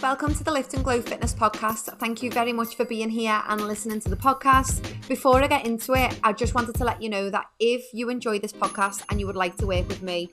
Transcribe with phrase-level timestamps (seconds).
[0.00, 1.98] Welcome to the Lift and Glow Fitness Podcast.
[1.98, 5.08] Thank you very much for being here and listening to the podcast.
[5.08, 8.08] Before I get into it, I just wanted to let you know that if you
[8.08, 10.30] enjoy this podcast and you would like to work with me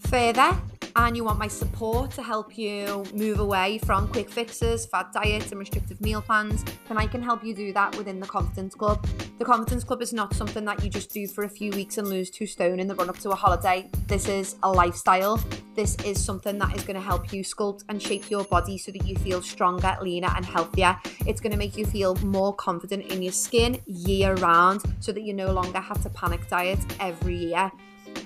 [0.00, 0.54] further,
[0.96, 5.50] and you want my support to help you move away from quick fixes, fad diets,
[5.50, 9.06] and restrictive meal plans, then I can help you do that within the Confidence Club.
[9.38, 12.08] The Confidence Club is not something that you just do for a few weeks and
[12.08, 13.90] lose two stone in the run up to a holiday.
[14.06, 15.36] This is a lifestyle.
[15.74, 18.90] This is something that is going to help you sculpt and shape your body so
[18.92, 20.96] that you feel stronger, leaner, and healthier.
[21.26, 25.20] It's going to make you feel more confident in your skin year round so that
[25.20, 27.70] you no longer have to panic diet every year.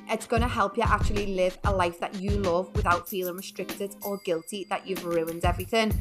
[0.09, 3.95] It's going to help you actually live a life that you love without feeling restricted
[4.03, 5.93] or guilty that you've ruined everything.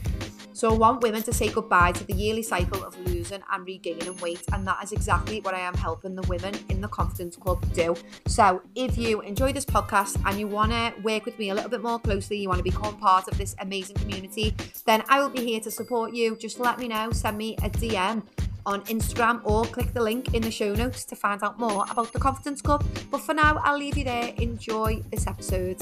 [0.60, 4.18] So I want women to say goodbye to the yearly cycle of losing and regaining
[4.18, 7.64] weight, and that is exactly what I am helping the women in the Confidence Club
[7.74, 7.96] do.
[8.26, 11.70] So if you enjoy this podcast and you want to work with me a little
[11.70, 14.54] bit more closely, you want to become part of this amazing community,
[14.86, 16.36] then I will be here to support you.
[16.36, 18.24] Just let me know, send me a DM
[18.70, 22.14] on Instagram or click the link in the show notes to find out more about
[22.14, 22.86] the Confidence Club.
[23.10, 24.32] But for now, I'll leave you there.
[24.38, 25.78] Enjoy this episode.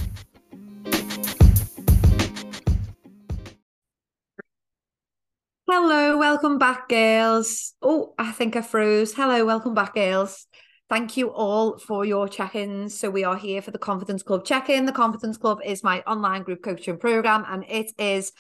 [5.70, 7.74] Hello, welcome back, girls.
[7.82, 9.14] Oh, I think I froze.
[9.14, 10.48] Hello, welcome back, girls.
[10.90, 12.98] Thank you all for your check-ins.
[12.98, 14.86] So we are here for the Confidence Club check-in.
[14.86, 18.32] The Confidence Club is my online group coaching program, and it is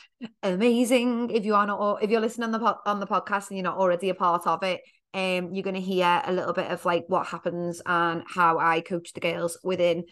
[0.42, 1.30] amazing.
[1.30, 3.78] If you are not, if you're listening on the on the podcast and you're not
[3.78, 4.80] already a part of it,
[5.14, 8.80] um, you're going to hear a little bit of like what happens and how I
[8.80, 10.06] coach the girls within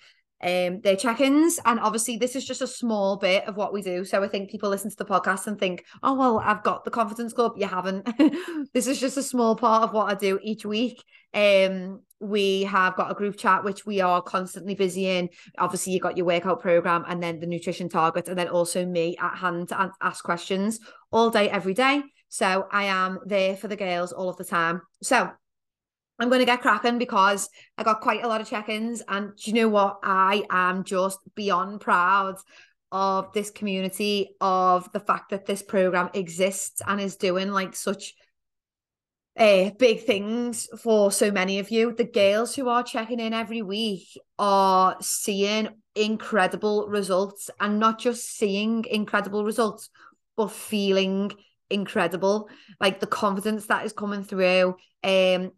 [0.45, 1.59] um their check-ins.
[1.65, 4.05] And obviously this is just a small bit of what we do.
[4.05, 6.91] So i think people listen to the podcast and think oh well i've got the
[6.91, 7.53] confidence club.
[7.57, 8.07] You haven't.
[8.73, 11.03] This is just a small part of what i do each week.
[11.33, 15.29] Um we have got a group chat which we are constantly busy in.
[15.57, 19.17] Obviously you got your workout program and then the nutrition target and then also me
[19.17, 20.79] at hand to ask questions
[21.11, 22.03] all day every day.
[22.29, 24.81] So i am there for the girls all of the time.
[25.01, 25.31] So
[26.19, 29.01] I'm going to get cracking because I got quite a lot of check ins.
[29.07, 29.99] And you know what?
[30.03, 32.35] I am just beyond proud
[32.91, 38.13] of this community, of the fact that this program exists and is doing like such
[39.37, 41.93] uh, big things for so many of you.
[41.93, 48.37] The girls who are checking in every week are seeing incredible results and not just
[48.37, 49.89] seeing incredible results,
[50.37, 51.31] but feeling
[51.69, 52.47] incredible.
[52.79, 54.75] Like the confidence that is coming through.
[55.03, 55.51] Um,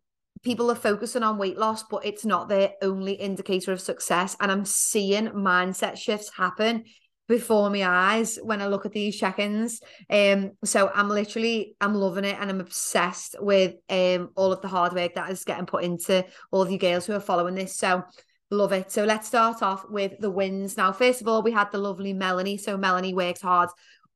[0.44, 4.36] people are focusing on weight loss, but it's not the only indicator of success.
[4.40, 6.84] And I'm seeing mindset shifts happen
[7.28, 9.82] before my eyes when I look at these check-ins.
[10.10, 14.68] Um, so I'm literally I'm loving it and I'm obsessed with um all of the
[14.68, 17.76] hard work that is getting put into all of you girls who are following this.
[17.76, 18.04] So
[18.50, 18.92] love it.
[18.92, 20.78] So let's start off with the wins.
[20.78, 22.58] Now, first of all, we had the lovely Melanie.
[22.58, 23.70] So Melanie worked hard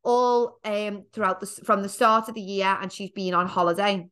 [0.03, 4.08] all um throughout the from the start of the year and she's been on holiday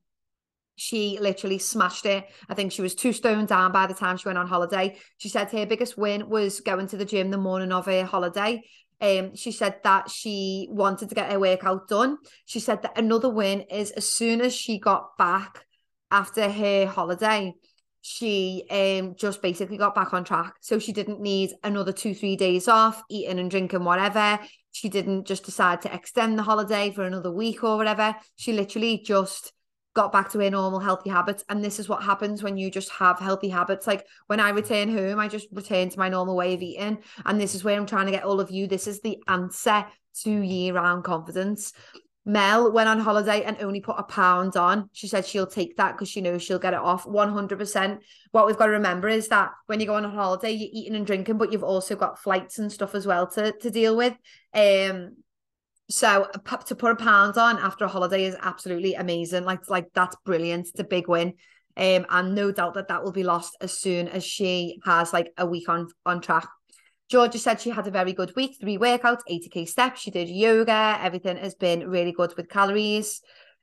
[0.80, 2.26] she literally smashed it.
[2.48, 4.98] I think she was two stone down by the time she went on holiday.
[5.18, 8.64] She said her biggest win was going to the gym the morning of her holiday.
[9.02, 12.18] Um, she said that she wanted to get her workout done.
[12.46, 15.66] She said that another win is as soon as she got back
[16.12, 17.54] after her holiday,
[18.02, 20.54] she um just basically got back on track.
[20.62, 24.40] So she didn't need another two, three days off, eating and drinking whatever.
[24.72, 28.16] She didn't just decide to extend the holiday for another week or whatever.
[28.38, 29.52] She literally just
[30.00, 31.44] got back to her normal healthy habits.
[31.50, 33.86] And this is what happens when you just have healthy habits.
[33.86, 37.00] Like when I return home, I just return to my normal way of eating.
[37.26, 38.66] And this is where I'm trying to get all of you.
[38.66, 39.86] This is the answer
[40.24, 41.74] to year round confidence.
[42.26, 44.90] Mel went on holiday and only put a pound on.
[44.94, 47.98] She said she'll take that because she knows she'll get it off 100%.
[48.32, 50.96] What we've got to remember is that when you go on a holiday, you're eating
[50.96, 54.14] and drinking, but you've also got flights and stuff as well to, to deal with.
[54.54, 55.18] Um,
[55.90, 56.28] so
[56.68, 59.44] to put a pound on after a holiday is absolutely amazing.
[59.44, 60.68] Like like that's brilliant.
[60.68, 61.34] It's a big win.
[61.78, 65.32] Um, and no doubt that that will be lost as soon as she has like
[65.38, 66.48] a week on on track.
[67.10, 70.02] Georgia said she had a very good week, three workouts, 80k steps.
[70.02, 71.00] She did yoga.
[71.02, 73.22] Everything has been really good with calories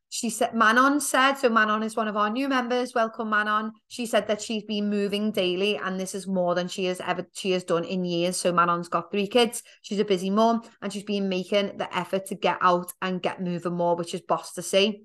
[0.09, 2.95] she said Manon said so Manon is one of our new members.
[2.95, 3.73] Welcome Manon.
[3.89, 7.27] She said that she's been moving daily and this is more than she has ever
[7.33, 8.37] she has done in years.
[8.37, 9.63] So Manon's got three kids.
[9.83, 13.43] She's a busy mom and she's been making the effort to get out and get
[13.43, 15.03] moving more which is boss to see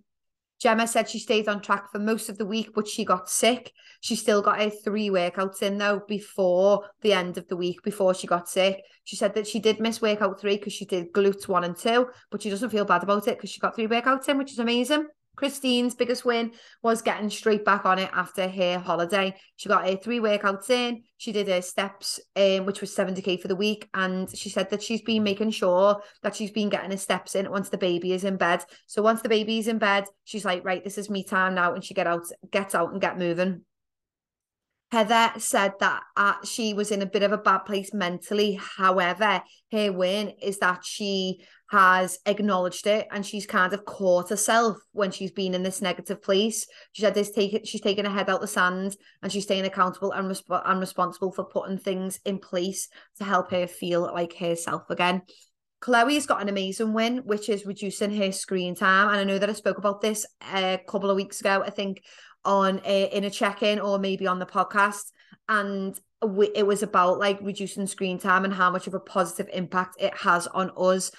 [0.62, 3.74] Gemma said she stayed on track for most of the week, but she got sick.
[4.00, 8.14] She still got her three workouts in though before the end of the week, before
[8.14, 8.84] she got sick.
[9.04, 12.08] She said that she did miss workout three because she did glutes one and two,
[12.30, 14.60] but she doesn't feel bad about it because she got three workouts in, which is
[14.60, 15.08] amazing.
[15.36, 16.52] Christine's biggest win
[16.84, 19.36] was getting straight back on it after her holiday.
[19.56, 21.04] She got her three workouts in.
[21.18, 23.90] She did her steps, um, which was 70k for the week.
[23.94, 27.50] And she said that she's been making sure that she's been getting her steps in
[27.50, 28.64] once the baby is in bed.
[28.88, 31.74] So once the baby is in bed, she's like, right, this is me time now.
[31.74, 33.62] And she get out, gets out and get moving.
[34.92, 38.60] Heather said that uh, she was in a bit of a bad place mentally.
[38.78, 39.42] However,
[39.72, 45.10] her win is that she has acknowledged it and she's kind of caught herself when
[45.10, 46.68] she's been in this negative place.
[46.92, 50.12] She said this take she's taking her head out the sand and she's staying accountable
[50.12, 52.90] and, resp- and responsible for putting things in place
[53.20, 55.22] to help her feel like herself again.
[55.80, 59.08] Chloe's got an amazing win, which is reducing her screen time.
[59.08, 62.04] And I know that I spoke about this a couple of weeks ago, I think
[62.44, 65.12] on a, in a check-in or maybe on the podcast.
[65.48, 65.98] And
[66.54, 70.16] it was about like reducing screen time and how much of a positive impact it
[70.18, 71.12] has on us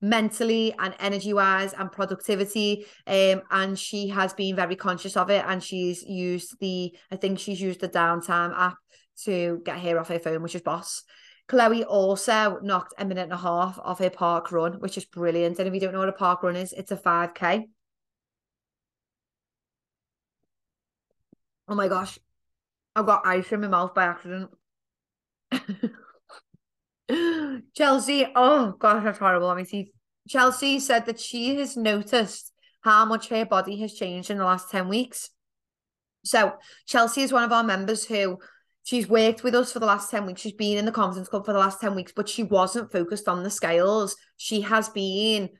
[0.00, 5.44] mentally and energy wise and productivity um and she has been very conscious of it
[5.48, 8.76] and she's used the i think she's used the downtime app
[9.24, 11.02] to get her off her phone which is boss.
[11.48, 15.58] Chloe also knocked a minute and a half off her park run which is brilliant.
[15.58, 17.64] And if you don't know what a park run is it's a 5k
[21.68, 22.18] oh my gosh.
[22.94, 24.50] I've got ice in my mouth by accident
[27.74, 29.48] Chelsea, oh gosh, that's horrible.
[29.48, 29.92] Let me see.
[30.28, 32.52] Chelsea said that she has noticed
[32.82, 35.30] how much her body has changed in the last 10 weeks.
[36.24, 36.54] So
[36.86, 38.38] Chelsea is one of our members who
[38.84, 40.40] she's worked with us for the last 10 weeks.
[40.40, 43.28] She's been in the confidence club for the last 10 weeks, but she wasn't focused
[43.28, 44.16] on the scales.
[44.36, 45.50] She has been,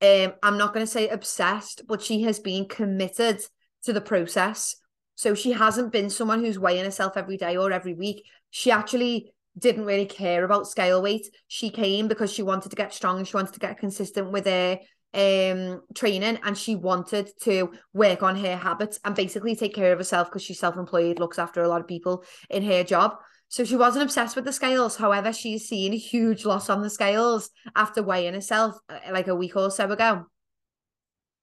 [0.00, 3.40] um, I'm not going to say obsessed, but she has been committed
[3.84, 4.76] to the process.
[5.16, 8.24] So she hasn't been someone who's weighing herself every day or every week.
[8.50, 11.26] She actually didn't really care about scale weight.
[11.48, 13.24] She came because she wanted to get strong.
[13.24, 14.78] She wanted to get consistent with her
[15.14, 19.98] um training and she wanted to work on her habits and basically take care of
[19.98, 23.14] herself because she's self-employed looks after a lot of people in her job
[23.48, 26.90] so she wasn't obsessed with the scales however she's seen a huge loss on the
[26.90, 30.26] scales after weighing herself uh, like a week or so ago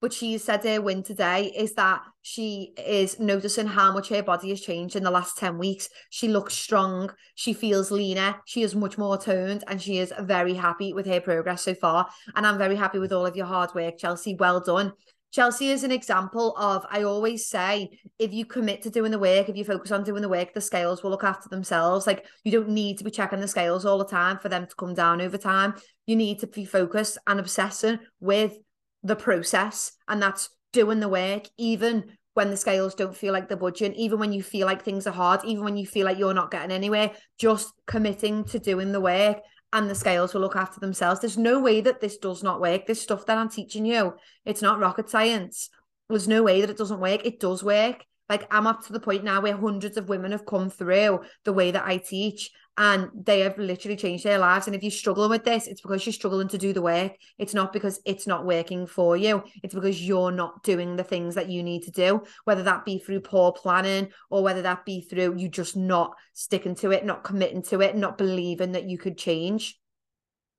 [0.02, 4.50] but she said her win today is that she is noticing how much her body
[4.50, 5.88] has changed in the last 10 weeks.
[6.10, 10.56] She looks strong, she feels leaner, she is much more toned, and she is very
[10.56, 12.08] happy with her progress so far.
[12.36, 14.36] And I'm very happy with all of your hard work, Chelsea.
[14.36, 14.94] Well done.
[15.32, 17.90] Chelsea is an example of, I always say,
[18.20, 20.60] if you commit to doing the work, if you focus on doing the work, the
[20.60, 22.06] scales will look after themselves.
[22.06, 24.76] Like you don't need to be checking the scales all the time for them to
[24.76, 25.76] come down over time.
[26.06, 28.58] You need to be focused and obsessing with
[29.04, 33.58] the process and that's doing the work even when the scales don't feel like they're
[33.58, 36.34] budging, even when you feel like things are hard, even when you feel like you're
[36.34, 39.40] not getting anywhere, just committing to doing the work
[39.74, 41.20] and the scales will look after themselves.
[41.20, 42.86] There's no way that this does not work.
[42.86, 44.14] This stuff that I'm teaching you,
[44.46, 45.70] it's not rocket science.
[46.10, 47.26] There's no way that it doesn't work.
[47.26, 48.06] It does work.
[48.30, 51.54] Like I'm up to the point now where hundreds of women have come through the
[51.54, 54.66] way that I teach and they have literally changed their lives.
[54.66, 57.14] And if you're struggling with this, it's because you're struggling to do the work.
[57.38, 59.44] It's not because it's not working for you.
[59.62, 62.98] It's because you're not doing the things that you need to do, whether that be
[62.98, 67.24] through poor planning or whether that be through you just not sticking to it, not
[67.24, 69.78] committing to it, not believing that you could change.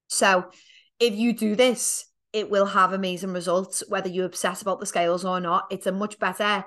[0.08, 0.50] So
[1.00, 2.04] if you do this,
[2.34, 5.64] it will have amazing results, whether you obsess about the scales or not.
[5.70, 6.66] It's a much better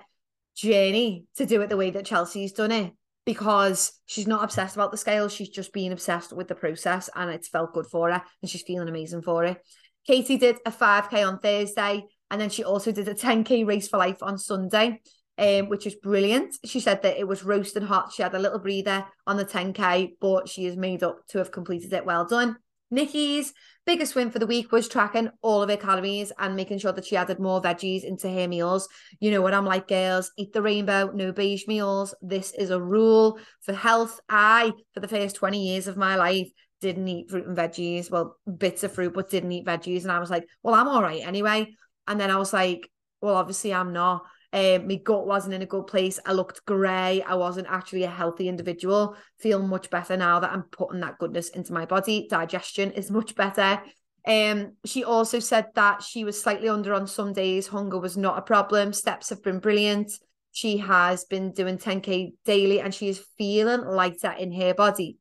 [0.55, 2.93] journey to do it the way that Chelsea's done it
[3.25, 5.27] because she's not obsessed about the scale.
[5.27, 8.61] She's just being obsessed with the process and it's felt good for her and she's
[8.61, 9.57] feeling amazing for it.
[10.05, 13.97] Katie did a 5K on Thursday and then she also did a 10K race for
[13.97, 15.01] life on Sunday.
[15.37, 16.55] Um, which is brilliant.
[16.63, 18.13] She said that it was roasting hot.
[18.13, 21.51] She had a little breather on the 10K, but she is made up to have
[21.51, 22.05] completed it.
[22.05, 22.55] Well done.
[22.95, 23.53] Nikki's
[23.85, 27.05] biggest win for the week was tracking all of her calories and making sure that
[27.05, 28.89] she added more veggies into her meals.
[29.19, 32.15] You know what I'm like, girls eat the rainbow, no beige meals.
[32.21, 34.19] This is a rule for health.
[34.27, 36.49] I, for the first 20 years of my life,
[36.81, 40.03] didn't eat fruit and veggies, well, bits of fruit, but didn't eat veggies.
[40.03, 41.75] And I was like, well, I'm all right anyway.
[42.07, 42.89] And then I was like,
[43.21, 44.23] well, obviously I'm not.
[44.55, 46.17] Um, my gut wasn't in a good place.
[46.25, 47.21] I looked grey.
[47.21, 49.17] I wasn't actually a healthy individual.
[49.37, 52.27] Feel much better now that I'm putting that goodness into my body.
[52.29, 53.81] Digestion is much better.
[54.25, 57.67] Um, she also said that she was slightly under on some days.
[57.67, 58.93] Hunger was not a problem.
[58.93, 60.13] Steps have been brilliant.
[60.53, 65.17] She has been doing 10k daily and she is feeling lighter in her body.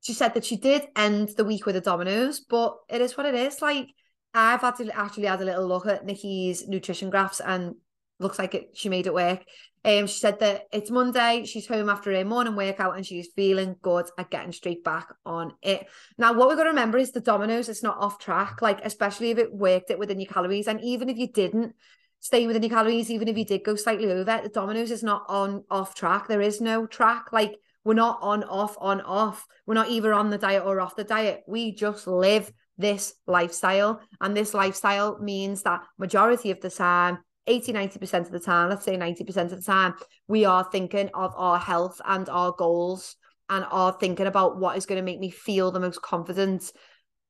[0.00, 3.26] She said that she did end the week with a Domino's, but it is what
[3.26, 3.60] it is.
[3.60, 3.88] Like
[4.32, 7.74] I've had to actually had a little look at Nikki's nutrition graphs and
[8.18, 9.44] looks like it she made it work.
[9.84, 13.76] Um, she said that it's Monday, she's home after a morning workout and she's feeling
[13.80, 15.86] good at getting straight back on it.
[16.18, 19.30] Now, what we've got to remember is the Domino's, it's not off track, like especially
[19.30, 20.66] if it worked it within your calories.
[20.66, 21.74] And even if you didn't,
[22.20, 24.40] stay within your calories, even if you did go slightly over.
[24.42, 26.26] The Domino's is not on off track.
[26.26, 27.32] There is no track.
[27.32, 29.46] Like we're not on off on off.
[29.66, 31.44] We're not either on the diet or off the diet.
[31.46, 37.72] We just live this lifestyle, and this lifestyle means that majority of the time 80
[37.72, 39.94] 90% of the time let's say 90% of the time
[40.28, 43.16] we are thinking of our health and our goals
[43.50, 46.70] and are thinking about what is going to make me feel the most confident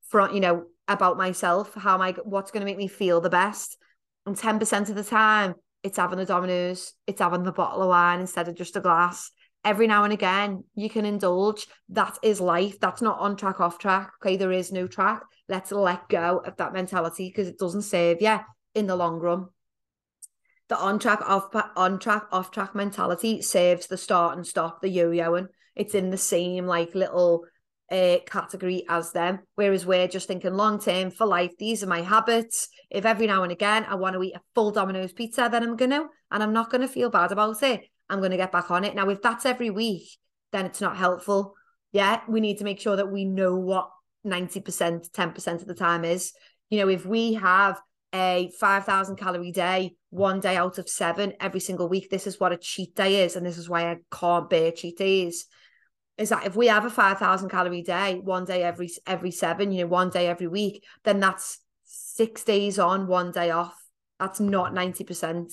[0.08, 1.75] from you know about myself.
[1.75, 3.76] How am i what's going to make me feel the best?
[4.26, 8.20] And 10% of the time it's having the Domino's it's having the bottle of wine
[8.20, 9.30] instead of just a glass.
[9.64, 11.66] Every now and again you can indulge.
[11.90, 12.80] That is life.
[12.80, 14.10] That's not on track off track.
[14.22, 15.22] Okay there is no track.
[15.48, 18.38] Let's let go of that mentality because it doesn't serve you
[18.75, 19.46] in the long run
[20.68, 24.88] the on track off on track off track mentality serves the start and stop the
[24.88, 25.48] yo-yoing
[25.78, 27.46] it's in the same like little
[27.90, 29.38] uh, category as them.
[29.54, 31.52] Whereas we're just thinking long term for life.
[31.58, 32.68] These are my habits.
[32.90, 35.76] If every now and again I want to eat a full Domino's pizza, then I'm
[35.76, 37.82] gonna, and I'm not gonna feel bad about it.
[38.10, 38.94] I'm gonna get back on it.
[38.94, 40.08] Now, if that's every week,
[40.52, 41.54] then it's not helpful.
[41.92, 43.88] Yeah, we need to make sure that we know what
[44.26, 46.32] 90%, 10% of the time is.
[46.68, 47.80] You know, if we have
[48.14, 52.52] a 5,000 calorie day, one day out of seven every single week, this is what
[52.52, 53.36] a cheat day is.
[53.36, 55.46] And this is why I can't bear cheat days.
[56.16, 59.82] Is that if we have a 5000 calorie day one day every every seven you
[59.82, 63.76] know one day every week then that's six days on one day off.
[64.18, 65.52] That's not 90%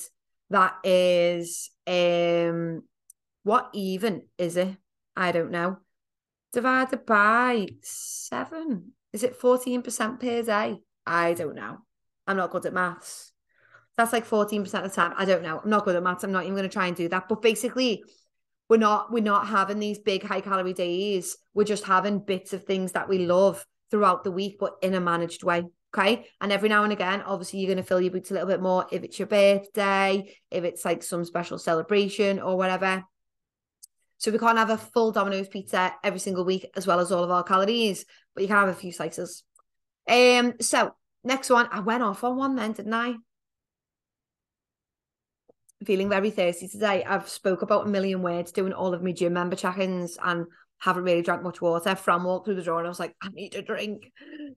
[0.50, 2.82] that is um
[3.44, 4.76] what even is it?
[5.16, 5.78] I don't know.
[6.52, 8.94] Divided by seven.
[9.14, 10.80] Is it 14% per day?
[11.06, 11.85] I don't know
[12.28, 13.32] i'm not good at maths.
[13.98, 15.14] That's like 14% of the time.
[15.18, 15.62] I don't know.
[15.64, 16.24] I'm not good at maths.
[16.26, 17.30] I'm not even going to try and do that.
[17.30, 18.04] But basically
[18.68, 21.38] we're not we're not having these big high calorie days.
[21.54, 25.00] We're just having bits of things that we love throughout the week but in a
[25.00, 25.64] managed way
[25.96, 26.26] okay?
[26.42, 28.62] And every now and again obviously you're going to fill your boots a little bit
[28.62, 33.04] more if it's your birthday if it's like some special celebration or whatever.
[34.18, 37.24] So we can't have a full domino's pizza every single week as well as all
[37.24, 39.44] of our calories but you can have a few slices.
[40.10, 43.16] Um so next one i went off on one then didn't i
[45.86, 47.04] feeling very thirsty today.
[47.04, 50.46] I've spoke about a million words doing all of my gym member check-ins and
[50.80, 51.96] haven't really drank much water.
[51.96, 54.12] Fran walked through the door and I was like, I need a drink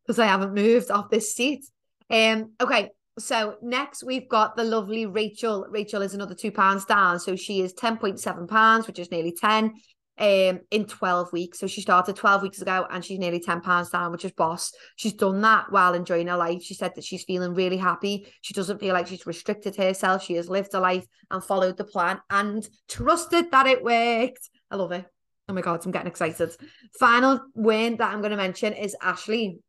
[0.07, 1.65] because I haven't moved off this seat.
[2.11, 5.67] Um, okay, so next we've got the lovely Rachel.
[5.69, 9.11] Rachel is another two pounds down, so she is ten point seven pounds, which is
[9.11, 9.75] nearly ten
[10.19, 11.59] um in 12 weeks.
[11.59, 14.73] So she started 12 weeks ago and she's nearly 10 pounds down, which is boss.
[14.97, 16.63] She's done that while enjoying her life.
[16.63, 18.27] She said that she's feeling really happy.
[18.41, 20.25] She doesn't feel like she's restricted herself.
[20.25, 24.51] She has lived a life and followed the plan and trusted that it worked.
[24.71, 25.07] I love it.
[25.49, 26.55] Oh my God, I'm getting excited.
[26.99, 29.61] Final win that I'm going to mention is Ashley.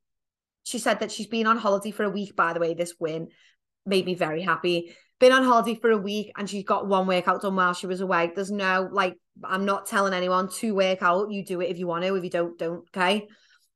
[0.64, 2.74] She said that she's been on holiday for a week, by the way.
[2.74, 3.30] This win
[3.86, 4.94] made me very happy.
[5.20, 8.02] Been on holiday for a week and she's got one workout done while she was
[8.02, 8.32] away.
[8.34, 11.32] There's no like I'm not telling anyone to work out.
[11.32, 12.16] You do it if you want to.
[12.16, 12.88] If you don't, don't.
[12.96, 13.28] Okay.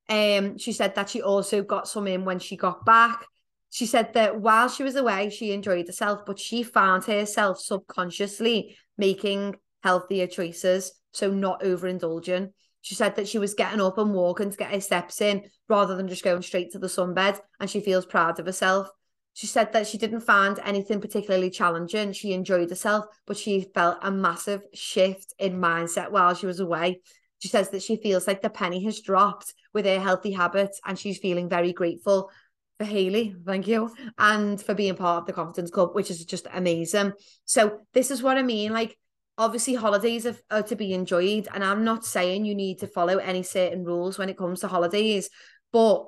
[0.09, 3.25] Um, she said that she also got some in when she got back.
[3.69, 8.77] She said that while she was away, she enjoyed herself, but she found herself subconsciously
[8.97, 12.51] making healthier choices, so not overindulging.
[12.81, 15.95] She said that she was getting up and walking to get her steps in rather
[15.95, 18.89] than just going straight to the sunbed, and she feels proud of herself.
[19.33, 22.13] She said that she didn't find anything particularly challenging.
[22.13, 27.01] She enjoyed herself, but she felt a massive shift in mindset while she was away.
[27.39, 30.97] She says that she feels like the penny has dropped with her healthy habits and
[30.97, 32.29] she's feeling very grateful
[32.77, 36.47] for Haley, thank you, and for being part of the Confidence Club, which is just
[36.53, 37.13] amazing.
[37.45, 38.73] So, this is what I mean.
[38.73, 38.97] Like,
[39.37, 43.17] obviously, holidays are, are to be enjoyed, and I'm not saying you need to follow
[43.17, 45.29] any certain rules when it comes to holidays,
[45.71, 46.05] but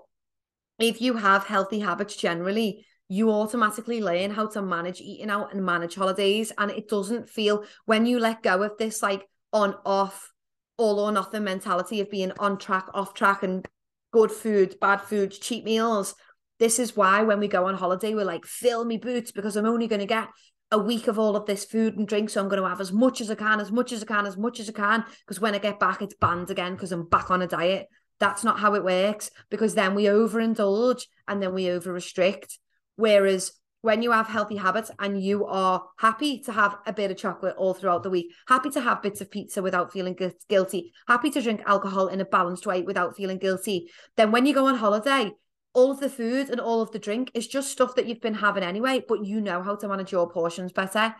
[0.79, 5.65] if you have healthy habits generally, you automatically learn how to manage eating out and
[5.65, 6.51] manage holidays.
[6.57, 10.31] And it doesn't feel when you let go of this like on off,
[10.77, 13.65] all or nothing mentality of being on track, off track, and
[14.11, 16.15] good food, bad food, cheap meals.
[16.59, 19.65] This is why when we go on holiday, we're like, fill me boots because I'm
[19.65, 20.29] only going to get
[20.71, 22.29] a week of all of this food and drink.
[22.29, 24.25] So I'm going to have as much as I can, as much as I can,
[24.25, 25.05] as much as I can.
[25.19, 27.87] Because when I get back, it's banned again because I'm back on a diet.
[28.19, 32.57] That's not how it works because then we overindulge and then we over restrict.
[32.95, 37.17] Whereas when you have healthy habits and you are happy to have a bit of
[37.17, 40.17] chocolate all throughout the week, happy to have bits of pizza without feeling
[40.49, 44.55] guilty, happy to drink alcohol in a balanced way without feeling guilty, then when you
[44.55, 45.31] go on holiday,
[45.73, 48.33] all of the food and all of the drink is just stuff that you've been
[48.33, 51.13] having anyway, but you know how to manage your portions better.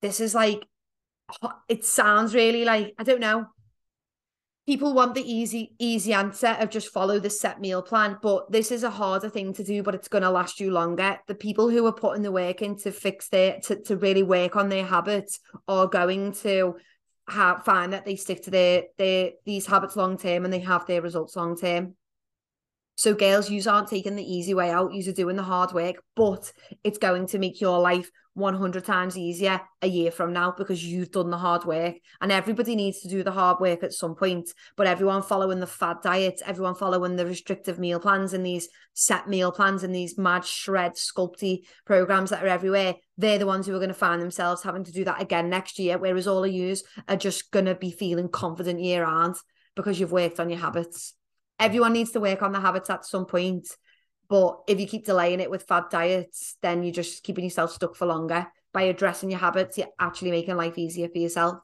[0.00, 0.66] This is like,
[1.66, 3.46] it sounds really like, I don't know,
[4.66, 8.70] people want the easy easy answer of just follow the set meal plan but this
[8.70, 11.18] is a harder thing to do but it's going to last you longer.
[11.26, 14.56] The people who are putting the work in to fix their to, to really work
[14.56, 16.76] on their habits are going to
[17.28, 20.86] have find that they stick to their their these habits long term and they have
[20.86, 21.94] their results long term
[22.96, 26.52] so girls you aren't taking the easy way out you're doing the hard work but
[26.82, 31.12] it's going to make your life 100 times easier a year from now because you've
[31.12, 31.94] done the hard work.
[32.20, 35.66] And everybody needs to do the hard work at some point but everyone following the
[35.66, 40.18] fad diets everyone following the restrictive meal plans and these set meal plans and these
[40.18, 44.20] mad shred sculpty programs that are everywhere they're the ones who are going to find
[44.20, 47.64] themselves having to do that again next year whereas all of yous are just going
[47.64, 49.36] to be feeling confident year round
[49.76, 51.14] because you've worked on your habits
[51.58, 53.68] everyone needs to work on the habits at some point
[54.28, 57.94] but if you keep delaying it with fad diets, then you're just keeping yourself stuck
[57.94, 58.46] for longer.
[58.72, 61.58] By addressing your habits, you're actually making life easier for yourself.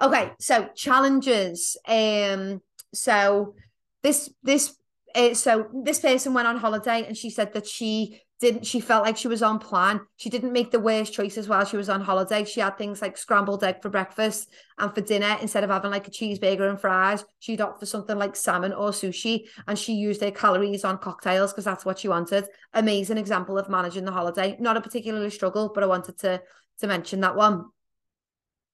[0.00, 1.76] Okay, so challenges.
[1.86, 2.62] Um,
[2.94, 3.54] so
[4.02, 4.76] this this
[5.14, 9.04] uh, so this person went on holiday and she said that she didn't she felt
[9.04, 10.00] like she was on plan.
[10.16, 12.44] She didn't make the worst choices while she was on holiday.
[12.44, 16.06] She had things like scrambled egg for breakfast and for dinner instead of having like
[16.06, 17.24] a cheeseburger and fries.
[17.40, 21.52] She'd opt for something like salmon or sushi and she used her calories on cocktails
[21.52, 22.46] because that's what she wanted.
[22.74, 24.56] Amazing example of managing the holiday.
[24.60, 26.40] Not a particularly struggle but i wanted to
[26.80, 27.64] to mention that one.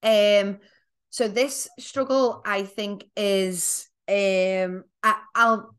[0.03, 0.59] Um
[1.09, 5.75] so this struggle i think is um I, i'll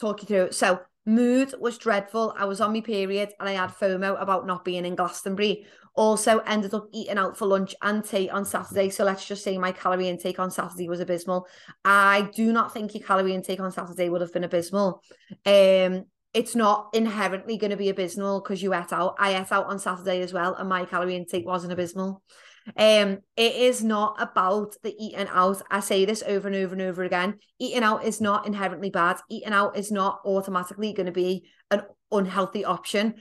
[0.00, 0.54] talk you through it.
[0.54, 2.34] So Mood was dreadful.
[2.36, 5.64] I was on my period and I had FOMO about not being in Glastonbury.
[5.94, 8.90] Also, ended up eating out for lunch and tea on Saturday.
[8.90, 11.48] So let's just say my calorie intake on Saturday was abysmal.
[11.82, 15.02] I do not think your calorie intake on Saturday would have been abysmal.
[15.46, 19.16] Um, it's not inherently going to be abysmal because you ate out.
[19.18, 22.22] I ate out on Saturday as well, and my calorie intake wasn't abysmal.
[22.76, 25.62] Um, it is not about the eating out.
[25.70, 27.38] I say this over and over and over again.
[27.58, 29.18] Eating out is not inherently bad.
[29.30, 33.14] Eating out is not automatically going to be an unhealthy option.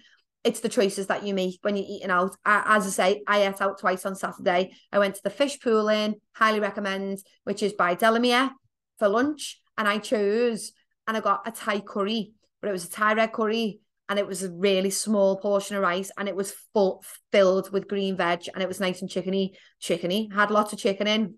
[0.44, 2.36] It's the choices that you make when you're eating out.
[2.46, 4.74] I, as I say, I ate out twice on Saturday.
[4.92, 8.52] I went to the Fishpool Inn, highly recommend, which is by Delamere
[9.00, 9.60] for lunch.
[9.78, 10.72] And I chose
[11.08, 14.28] and I got a Thai curry, but it was a Thai red curry and it
[14.28, 18.44] was a really small portion of rice and it was full filled with green veg
[18.54, 21.36] and it was nice and chickeny chickeny had lots of chicken in.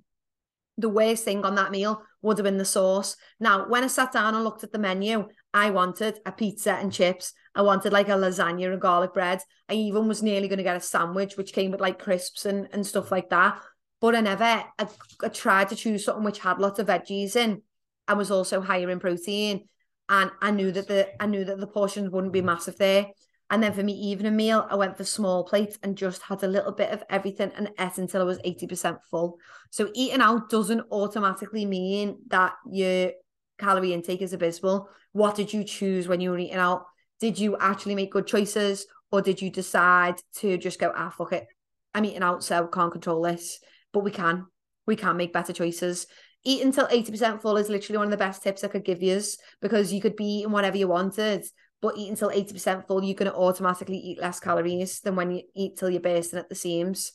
[0.77, 3.15] The worst thing on that meal would have been the sauce.
[3.39, 6.93] Now when i sat down and looked at the menu i wanted a pizza and
[6.93, 7.33] chips.
[7.55, 9.41] I wanted like a lasagna and garlic bread.
[9.67, 12.67] I even was nearly going to get a sandwich which came with like crisps and,
[12.71, 13.59] and stuff like that.
[13.99, 14.87] But i never I,
[15.23, 17.63] I tried to choose something which had lots of veggies in.
[18.07, 19.67] And was also higher in protein
[20.09, 23.07] and I knew that the I knew that the portions wouldn't be massive there.
[23.51, 26.47] And then for me evening meal, I went for small plates and just had a
[26.47, 29.39] little bit of everything and ate until I was 80% full.
[29.71, 33.11] So eating out doesn't automatically mean that your
[33.57, 34.87] calorie intake is abysmal.
[35.13, 36.85] What did you choose when you were eating out?
[37.19, 41.33] Did you actually make good choices or did you decide to just go, ah, fuck
[41.33, 41.47] it.
[41.95, 43.59] I'm eating out, so can't control this.
[43.91, 44.45] But we can.
[44.85, 46.05] We can make better choices
[46.43, 49.21] eat until 80% full is literally one of the best tips I could give you
[49.61, 51.45] because you could be eating whatever you wanted,
[51.81, 55.43] but eat until 80% full, you're going to automatically eat less calories than when you
[55.55, 57.13] eat till you're bursting at the seams.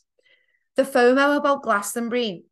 [0.76, 2.44] The FOMO about Glastonbury,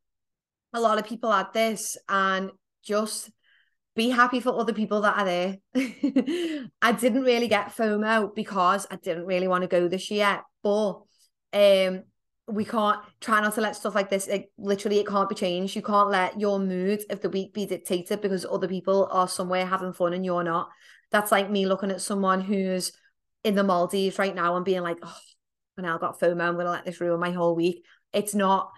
[0.72, 2.50] a lot of people had this and
[2.84, 3.30] just
[3.94, 5.56] be happy for other people that are there.
[6.82, 11.02] I didn't really get FOMO because I didn't really want to go this year, but
[11.54, 12.04] um
[12.48, 15.76] we can't try not to let stuff like this like literally it can't be changed.
[15.76, 19.64] You can't let your mood of the week be dictated because other people are somewhere
[19.64, 20.68] having fun and you're not.
[21.10, 22.92] That's like me looking at someone who's
[23.44, 25.16] in the Maldives right now and being like oh
[25.76, 27.84] and I got FOMO I'm gonna let this ruin my whole week.
[28.12, 28.72] It's not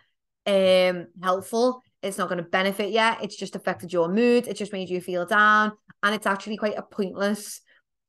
[0.47, 1.83] um helpful.
[2.03, 4.47] It's not going to benefit yet it's just affected your mood.
[4.47, 5.73] It just made you feel down.
[6.03, 7.63] And it's actually quite a pointless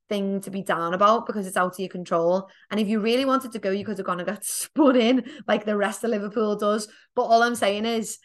[0.08, 2.48] thing to be down about because it's out of your control.
[2.70, 5.24] And if you really wanted to go, you could have gone and got spun in
[5.46, 6.88] like the rest of Liverpool does.
[7.14, 8.18] But all I'm saying is,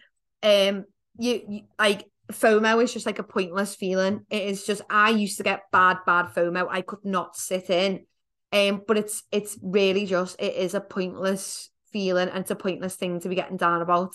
[0.44, 0.86] um,
[1.17, 4.26] you, you like FOMO is just like a pointless feeling.
[4.30, 6.67] It is just I used to get bad, bad FOMO.
[6.70, 8.06] I could not sit in.
[8.54, 12.96] Um, but it's it's really just it is a pointless feeling and it's a pointless
[12.96, 14.13] thing to be getting down about.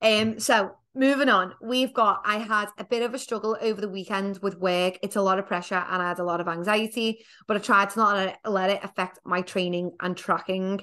[0.00, 3.88] Um, so moving on, we've got I had a bit of a struggle over the
[3.88, 4.98] weekend with work.
[5.02, 7.90] It's a lot of pressure and I had a lot of anxiety, but I tried
[7.90, 10.80] to not let it, affect my training and tracking.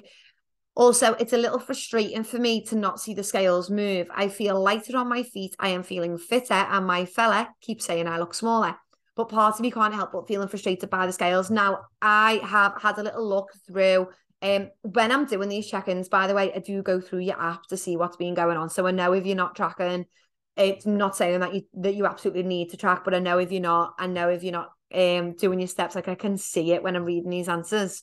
[0.76, 4.08] Also, it's a little frustrating for me to not see the scales move.
[4.14, 5.54] I feel lighter on my feet.
[5.58, 8.76] I am feeling fitter, and my fella keeps saying I look smaller.
[9.14, 11.48] But part of me can't help but feeling frustrated by the scales.
[11.48, 14.08] Now, I have had a little look through
[14.44, 17.66] um, when I'm doing these check-ins, by the way, I do go through your app
[17.68, 18.68] to see what's been going on.
[18.70, 20.06] So I know if you're not tracking,
[20.56, 23.50] It's not saying that you that you absolutely need to track, but I know if
[23.50, 26.72] you're not, I know if you're not um doing your steps, like I can see
[26.72, 28.02] it when I'm reading these answers.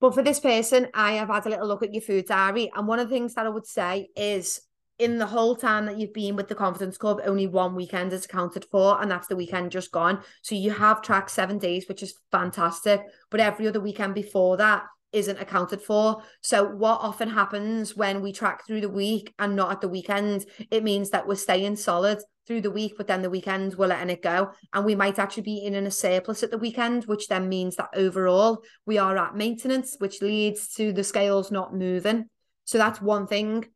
[0.00, 2.70] But for this person, I have had a little look at your food diary.
[2.74, 4.60] And one of the things that I would say is
[4.98, 8.26] in the whole time that you've been with the Confidence Club, only one weekend is
[8.26, 10.22] accounted for, and that's the weekend just gone.
[10.42, 13.00] So you have tracked seven days, which is fantastic.
[13.30, 16.22] But every other weekend before that isn't accounted for.
[16.40, 20.46] So what often happens when we track through the week and not at the weekend,
[20.70, 24.10] it means that we're staying solid through the week, but then the weekend we're letting
[24.10, 24.50] it go.
[24.72, 27.90] And we might actually be in a surplus at the weekend, which then means that
[27.94, 32.26] overall we are at maintenance, which leads to the scales not moving.
[32.64, 33.66] So that's one thing.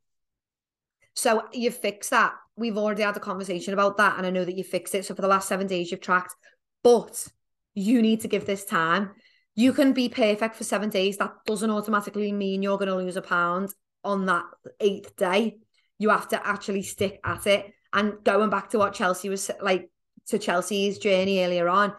[1.15, 2.33] So you fix that.
[2.57, 5.05] We've already had a conversation about that, and I know that you fixed it.
[5.05, 6.35] So for the last seven days, you've tracked,
[6.83, 7.27] but
[7.75, 9.11] you need to give this time.
[9.55, 11.17] You can be perfect for seven days.
[11.17, 14.45] That doesn't automatically mean you're going to lose a pound on that
[14.81, 15.59] eighth day.
[15.99, 17.73] You have to actually stick at it.
[17.93, 19.89] And going back to what Chelsea was like
[20.27, 21.95] to Chelsea's journey earlier on,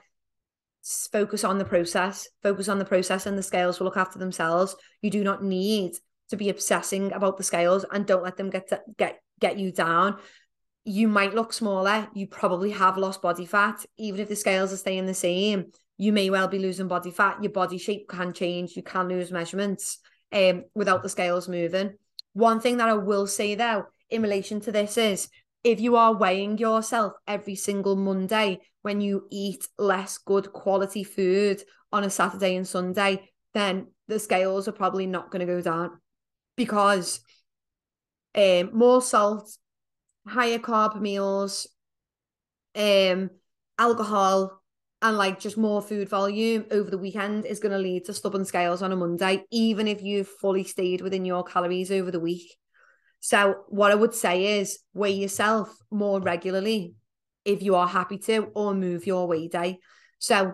[1.12, 4.76] focus on the process, focus on the process, and the scales will look after themselves.
[5.02, 5.94] You do not need
[6.30, 9.72] to be obsessing about the scales and don't let them get to, get get you
[9.72, 10.18] down.
[10.84, 12.08] You might look smaller.
[12.14, 15.72] You probably have lost body fat, even if the scales are staying the same.
[15.98, 17.42] You may well be losing body fat.
[17.42, 18.76] Your body shape can change.
[18.76, 20.00] You can lose measurements
[20.32, 21.94] um, without the scales moving.
[22.34, 25.30] One thing that I will say though, in relation to this, is
[25.64, 31.62] if you are weighing yourself every single Monday when you eat less good quality food
[31.92, 36.00] on a Saturday and Sunday, then the scales are probably not going to go down
[36.56, 37.22] because
[38.36, 39.58] um, more salt,
[40.28, 41.68] higher carb meals,
[42.76, 43.30] um,
[43.80, 44.62] alcohol,
[45.02, 48.46] and like just more food volume over the weekend is going to lead to stubborn
[48.46, 52.56] scales on a Monday, even if you've fully stayed within your calories over the week.
[53.20, 56.94] So, what I would say is weigh yourself more regularly
[57.44, 59.80] if you are happy to, or move your weigh day.
[60.20, 60.54] So,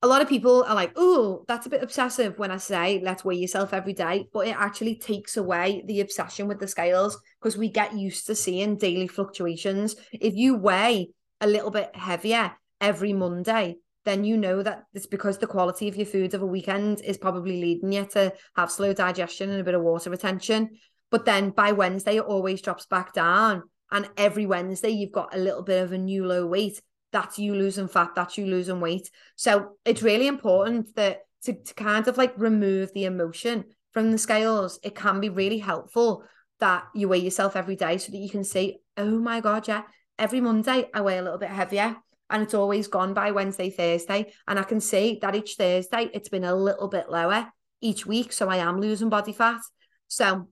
[0.00, 3.24] a lot of people are like, oh, that's a bit obsessive when I say let's
[3.24, 7.56] weigh yourself every day, but it actually takes away the obsession with the scales because
[7.56, 9.96] we get used to seeing daily fluctuations.
[10.12, 15.38] If you weigh a little bit heavier every Monday, then you know that it's because
[15.38, 18.92] the quality of your food of a weekend is probably leading you to have slow
[18.92, 20.70] digestion and a bit of water retention.
[21.10, 23.62] But then by Wednesday, it always drops back down.
[23.90, 26.80] And every Wednesday, you've got a little bit of a new low weight
[27.12, 29.10] that's you losing fat, that's you losing weight.
[29.36, 34.18] So it's really important that to, to kind of like remove the emotion from the
[34.18, 36.24] scales, it can be really helpful
[36.60, 39.82] that you weigh yourself every day so that you can see, oh my God, yeah,
[40.18, 41.96] every Monday I weigh a little bit heavier
[42.30, 44.32] and it's always gone by Wednesday, Thursday.
[44.46, 47.48] And I can see that each Thursday it's been a little bit lower
[47.80, 48.32] each week.
[48.32, 49.60] So I am losing body fat.
[50.08, 50.48] So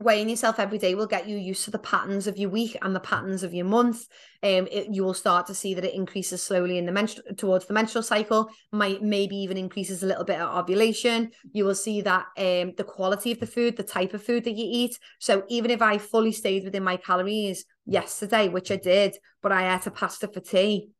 [0.00, 2.94] weighing yourself every day will get you used to the patterns of your week and
[2.94, 4.06] the patterns of your month.
[4.44, 7.66] Um, it, you will start to see that it increases slowly in the menstrual towards
[7.66, 8.48] the menstrual cycle.
[8.70, 11.30] Might maybe even increases a little bit at ovulation.
[11.52, 14.56] You will see that um, the quality of the food, the type of food that
[14.56, 14.98] you eat.
[15.18, 19.74] So even if I fully stayed within my calories yesterday, which I did, but I
[19.74, 20.90] ate a pasta for tea,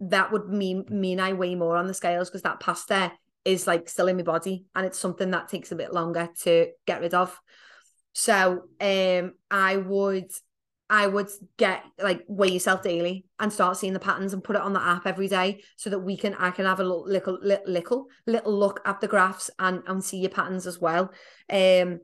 [0.00, 3.12] that would mean mean I weigh more on the scales because that pasta
[3.44, 6.68] is like still in my body and it's something that takes a bit longer to
[6.86, 7.38] get rid of.
[8.12, 10.30] So um I would
[10.90, 14.62] I would get like weigh yourself daily and start seeing the patterns and put it
[14.62, 17.38] on the app every day so that we can I can have a little little
[17.42, 21.10] little little look at the graphs and and see your patterns as well.
[21.50, 22.00] Um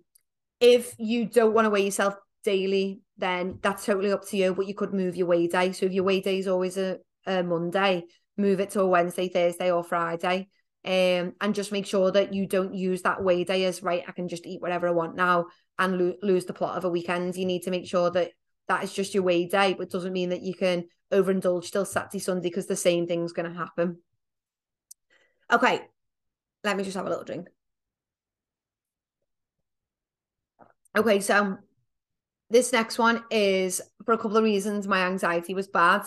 [0.61, 4.55] if you don't want to weigh yourself daily, then that's totally up to you.
[4.55, 5.73] But you could move your weigh day.
[5.73, 8.05] So if your weigh day is always a, a Monday,
[8.37, 10.49] move it to a Wednesday, Thursday, or Friday.
[10.85, 14.05] Um, and just make sure that you don't use that way day as right.
[14.07, 15.47] I can just eat whatever I want now
[15.79, 17.37] and lo- lose the plot of a weekend.
[17.37, 18.33] You need to make sure that
[18.69, 22.19] that is just your way day, but doesn't mean that you can overindulge till Saturday,
[22.19, 23.99] Sunday because the same thing's going to happen.
[25.51, 25.81] Okay,
[26.65, 27.49] let me just have a little drink.
[30.97, 31.59] Okay, so
[32.51, 34.87] this next one is for a couple of reasons.
[34.87, 36.03] My anxiety was bad.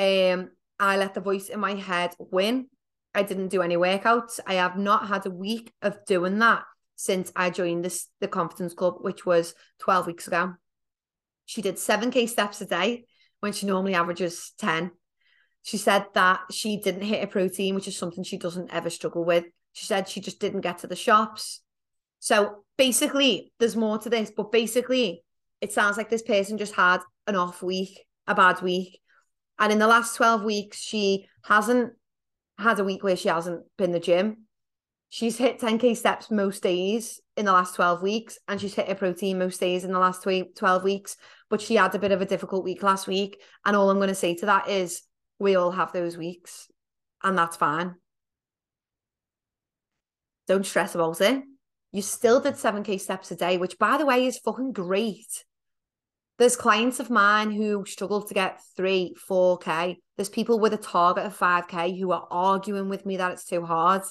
[0.00, 2.68] Um, I let the voice in my head win.
[3.14, 4.40] I didn't do any workouts.
[4.46, 6.62] I have not had a week of doing that
[6.96, 10.54] since I joined this the confidence club, which was 12 weeks ago.
[11.44, 13.04] She did 7k steps a day
[13.40, 14.90] when she normally averages 10.
[15.62, 19.24] She said that she didn't hit a protein, which is something she doesn't ever struggle
[19.24, 19.44] with.
[19.74, 21.60] She said she just didn't get to the shops.
[22.20, 25.24] So basically, there's more to this, but basically,
[25.60, 29.00] it sounds like this person just had an off week, a bad week.
[29.60, 31.92] And in the last 12 weeks, she hasn't
[32.58, 34.46] had a week where she hasn't been the gym
[35.10, 38.94] she's hit 10k steps most days in the last 12 weeks and she's hit her
[38.94, 41.16] protein most days in the last 12 weeks,
[41.50, 43.42] but she had a bit of a difficult week last week.
[43.66, 45.02] And all I'm going to say to that is
[45.38, 46.68] we all have those weeks
[47.22, 47.96] and that's fine.
[50.46, 51.42] Don't stress about it.
[51.92, 55.44] You still did 7K steps a day, which by the way is fucking great.
[56.40, 59.98] There's clients of mine who struggle to get three, 4K.
[60.16, 63.64] There's people with a target of 5K who are arguing with me that it's too
[63.64, 64.02] hard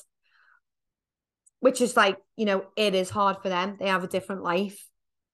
[1.59, 3.77] which is like, you know, it is hard for them.
[3.79, 4.87] They have a different life.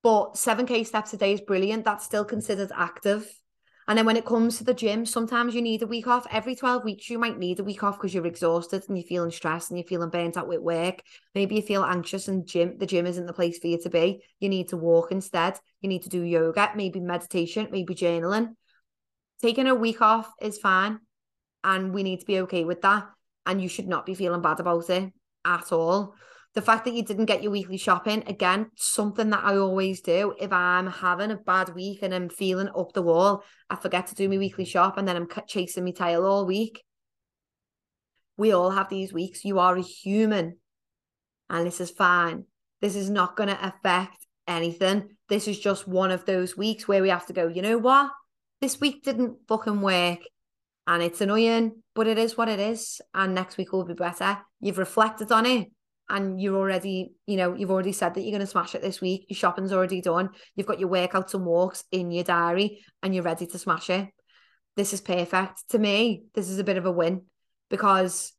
[0.03, 1.85] But 7K steps a day is brilliant.
[1.85, 3.27] That's still considered active.
[3.87, 6.25] And then when it comes to the gym, sometimes you need a week off.
[6.31, 9.29] Every 12 weeks, you might need a week off because you're exhausted and you're feeling
[9.29, 11.03] stressed and you're feeling burnt out with work.
[11.35, 14.23] Maybe you feel anxious and gym the gym isn't the place for you to be.
[14.39, 15.59] You need to walk instead.
[15.81, 18.55] You need to do yoga, maybe meditation, maybe journaling.
[19.41, 20.99] Taking a week off is fine.
[21.63, 23.07] And we need to be okay with that.
[23.45, 25.13] And you should not be feeling bad about it
[25.45, 26.15] at all.
[26.55, 30.33] The fact that you didn't get your weekly shopping, again, something that I always do.
[30.39, 34.15] If I'm having a bad week and I'm feeling up the wall, I forget to
[34.15, 34.69] do my weekly mm.
[34.69, 36.81] shop and then I'm chasing my tail all week.
[38.37, 39.43] We all have these weeks.
[39.43, 40.57] You are a human
[41.49, 42.45] and this is fine.
[42.79, 45.09] This is not going to affect anything.
[45.27, 48.11] This is just one of those weeks where we have to go, you know what?
[48.61, 50.19] This week didn't fucking work
[50.87, 53.01] and it's annoying, but it is what it is.
[53.13, 54.37] And next week will be better.
[54.61, 55.67] You've reflected on it
[56.09, 59.01] and you're already, you know, you've already said that you're going to smash it this
[59.01, 59.25] week.
[59.29, 60.29] Your shopping's already done.
[60.55, 64.09] You've got your workouts and walks in your diary and you're ready to smash it.
[64.75, 65.63] This is perfect.
[65.69, 67.23] To me, this is a bit of a win
[67.69, 68.33] because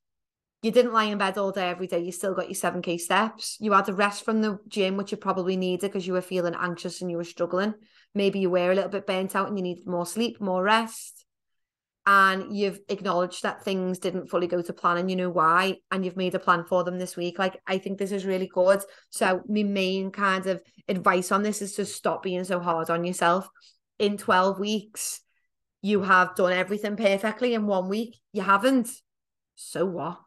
[0.62, 2.00] you didn't lie in bed all day every day.
[2.00, 3.56] You still got your 7K steps.
[3.60, 6.54] You had a rest from the gym, which you probably needed because you were feeling
[6.58, 7.74] anxious and you were struggling.
[8.14, 11.25] Maybe you were a little bit burnt out and you needed more sleep, more rest
[12.06, 16.04] and you've acknowledged that things didn't fully go to plan and you know why and
[16.04, 18.80] you've made a plan for them this week like i think this is really good.
[19.10, 23.04] So my main kind of advice on this is to stop being so hard on
[23.04, 23.48] yourself.
[23.98, 25.20] In 12 weeks
[25.82, 27.54] you have done everything perfectly.
[27.54, 28.88] In one week you haven't.
[29.56, 30.20] So what?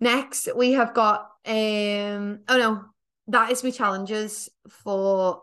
[0.00, 2.84] Next we have got um oh no
[3.28, 5.42] that is my challenges for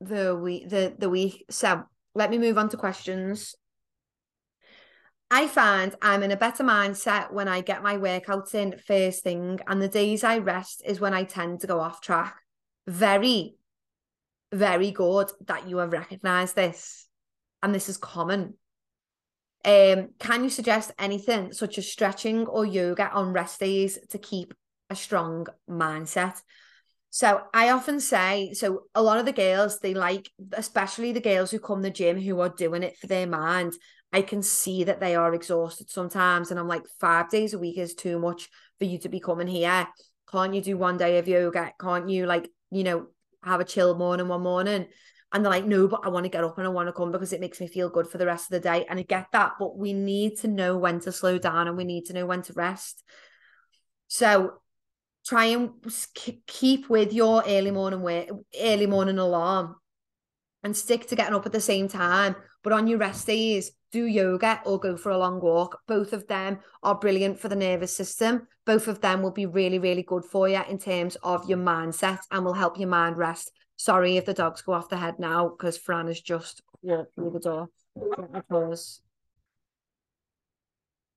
[0.00, 1.44] the week the the week.
[1.50, 1.84] So
[2.18, 3.54] let me move on to questions.
[5.30, 9.60] I find I'm in a better mindset when I get my workouts in first thing,
[9.68, 12.34] and the days I rest is when I tend to go off track.
[12.88, 13.54] Very,
[14.52, 17.06] very good that you have recognized this,
[17.62, 18.54] and this is common.
[19.64, 24.54] Um, can you suggest anything such as stretching or yoga on rest days to keep
[24.90, 26.40] a strong mindset?
[27.10, 31.50] So I often say, so a lot of the girls, they like, especially the girls
[31.50, 33.72] who come the gym who are doing it for their mind.
[34.12, 36.50] I can see that they are exhausted sometimes.
[36.50, 39.46] And I'm like, five days a week is too much for you to be coming
[39.46, 39.88] here.
[40.30, 41.72] Can't you do one day of yoga?
[41.80, 43.06] Can't you like, you know,
[43.42, 44.86] have a chill morning one morning?
[45.32, 47.12] And they're like, no, but I want to get up and I want to come
[47.12, 48.86] because it makes me feel good for the rest of the day.
[48.88, 51.84] And I get that, but we need to know when to slow down and we
[51.84, 53.02] need to know when to rest.
[54.08, 54.54] So
[55.28, 55.70] try and
[56.46, 59.76] keep with your early morning way, early morning alarm
[60.62, 62.34] and stick to getting up at the same time.
[62.64, 65.80] But on your rest days, do yoga or go for a long walk.
[65.86, 68.46] Both of them are brilliant for the nervous system.
[68.64, 72.20] Both of them will be really, really good for you in terms of your mindset
[72.30, 73.50] and will help your mind rest.
[73.76, 77.30] Sorry if the dogs go off the head now because Fran has just walked through
[77.30, 77.68] the door.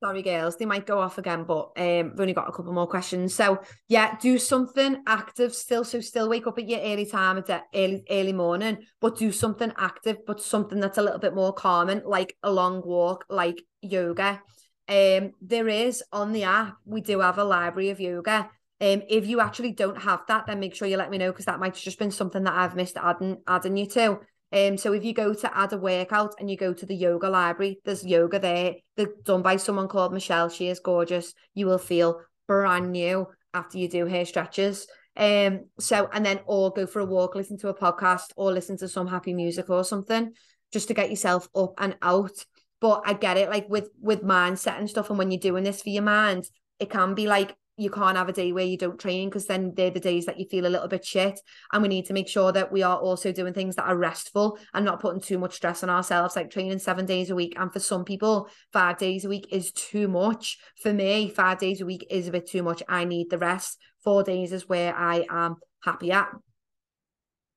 [0.04, 2.88] Sorry, girls, they might go off again, but um, we've only got a couple more
[2.88, 3.36] questions.
[3.36, 5.84] So yeah, do something active still.
[5.84, 9.32] So still wake up at your early time at the early early morning, but do
[9.32, 13.62] something active, but something that's a little bit more calming, like a long walk, like
[13.84, 14.42] yoga.
[14.88, 18.50] Um, there is on the app, we do have a library of yoga.
[18.82, 21.46] Um, if you actually don't have that, then make sure you let me know because
[21.46, 24.20] that might have just been something that I've missed adding adding you to.
[24.54, 27.30] Um, so if you go to add a workout and you go to the yoga
[27.30, 28.76] library, there's yoga there.
[28.98, 30.50] They're done by someone called Michelle.
[30.50, 31.34] She is gorgeous.
[31.54, 34.88] You will feel brand new after you do her stretches.
[35.16, 38.78] Um, so and then or go for a walk, listen to a podcast, or listen
[38.78, 40.34] to some happy music or something,
[40.72, 42.46] just to get yourself up and out.
[42.80, 45.82] But I get it, like with with mindset and stuff, and when you're doing this
[45.82, 46.46] for your mind,
[46.80, 49.74] it can be like you can't have a day where you don't train because then
[49.76, 51.40] they're the days that you feel a little bit shit.
[51.74, 54.60] And we need to make sure that we are also doing things that are restful
[54.74, 57.56] and not putting too much stress on ourselves, like training seven days a week.
[57.58, 60.60] And for some people, five days a week is too much.
[60.84, 62.84] For me, five days a week is a bit too much.
[62.88, 63.80] I need the rest.
[64.04, 66.30] Four days is where I am happy at.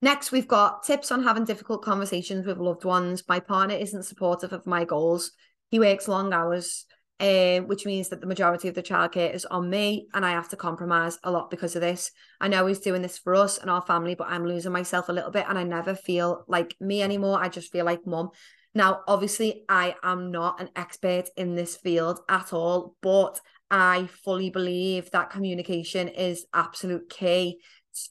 [0.01, 3.25] Next, we've got tips on having difficult conversations with loved ones.
[3.29, 5.33] My partner isn't supportive of my goals.
[5.71, 6.87] He works long hours
[7.21, 10.49] um, which means that the majority of the childcare is on me and I have
[10.49, 12.11] to compromise a lot because of this.
[12.41, 15.13] I know he's doing this for us and our family, but I'm losing myself a
[15.13, 17.43] little bit and I never feel like me anymore.
[17.43, 18.31] I just feel like mum.
[18.75, 24.51] Now, obviously, I am not an expert in this field at all, but I fully
[24.51, 27.61] believe that communication is absolute key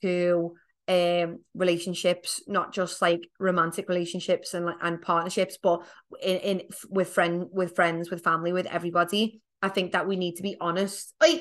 [0.01, 0.55] to
[0.89, 5.81] um relationships not just like romantic relationships and and partnerships but
[6.21, 10.35] in, in with friend with friends with family with everybody i think that we need
[10.35, 11.13] to be honest.
[11.23, 11.39] Oi,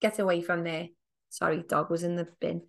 [0.00, 0.86] get away from there.
[1.30, 2.62] Sorry dog was in the bin.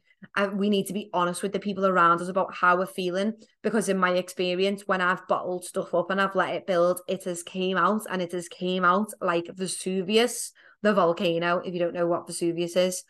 [0.56, 3.90] We need to be honest with the people around us about how we're feeling because
[3.90, 7.44] in my experience when i've bottled stuff up and i've let it build it has
[7.44, 12.08] came out and it has came out like vesuvius the volcano if you don't know
[12.08, 13.04] what vesuvius is.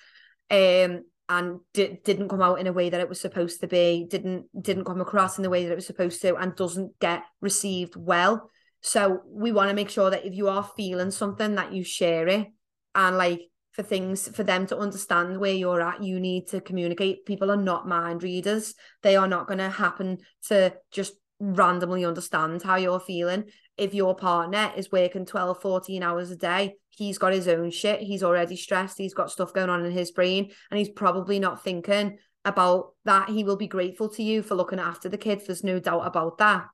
[0.49, 4.05] Um and di- didn't come out in a way that it was supposed to be
[4.09, 7.23] didn't didn't come across in the way that it was supposed to and doesn't get
[7.41, 8.49] received well.
[8.81, 12.27] So we want to make sure that if you are feeling something that you share
[12.27, 12.47] it.
[12.93, 17.25] And like for things for them to understand where you're at you need to communicate.
[17.25, 18.73] People are not mind readers.
[19.01, 23.45] They are not going to happen to just randomly understand how you're feeling
[23.77, 28.01] if your partner is working 12 14 hours a day he's got his own shit.
[28.01, 28.97] He's already stressed.
[28.97, 33.29] He's got stuff going on in his brain and he's probably not thinking about that.
[33.29, 35.45] He will be grateful to you for looking after the kids.
[35.45, 36.67] There's no doubt about that.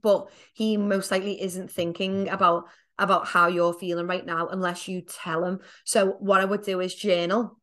[0.00, 2.64] But he most likely isn't thinking about
[3.00, 5.60] about how you're feeling right now unless you tell him.
[5.84, 7.58] So what i would do is journal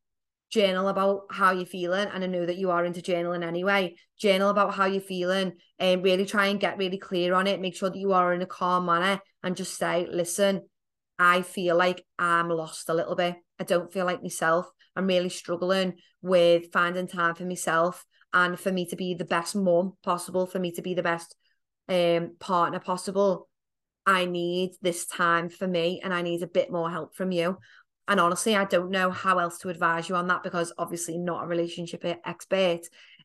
[0.52, 3.96] journal about how you're feeling and I know that you are into journaling anyway.
[4.20, 7.60] Journal about how you're feeling and really try and get really clear on it.
[7.60, 10.62] Make sure that you are in a calm manner and just say listen
[11.18, 13.36] I feel like I'm lost a little bit.
[13.60, 14.70] I don't feel like myself.
[14.96, 19.56] I'm really struggling with finding time for myself and for me to be the best
[19.56, 21.36] mom possible for me to be the best
[21.88, 23.48] um partner possible.
[24.06, 27.58] I need this time for me and I need a bit more help from you
[28.08, 31.44] and honestly, I don't know how else to advise you on that because obviously not
[31.44, 32.82] a relationship expert.